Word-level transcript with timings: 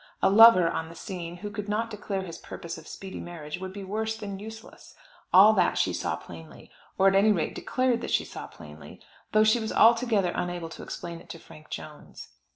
A 0.23 0.31
lover 0.31 0.67
on 0.67 0.89
the 0.89 0.95
scene, 0.95 1.37
who 1.45 1.51
could 1.51 1.69
not 1.69 1.91
declare 1.91 2.23
his 2.23 2.39
purpose 2.39 2.75
of 2.79 2.87
speedy 2.87 3.19
marriage, 3.19 3.59
would 3.59 3.71
be 3.71 3.83
worse 3.83 4.17
than 4.17 4.39
useless. 4.39 4.95
All 5.31 5.53
that 5.53 5.77
she 5.77 5.93
saw 5.93 6.15
plainly, 6.15 6.71
or 6.97 7.07
at 7.07 7.13
any 7.13 7.31
rate 7.31 7.53
declared 7.53 8.01
that 8.01 8.09
she 8.09 8.25
saw 8.25 8.47
plainly, 8.47 8.99
though 9.31 9.43
she 9.43 9.59
was 9.59 9.71
altogether 9.71 10.31
unable 10.33 10.69
to 10.69 10.81
explain 10.81 11.19
it 11.21 11.29
to 11.29 11.37
Frank 11.37 11.69
Jones. 11.69 12.29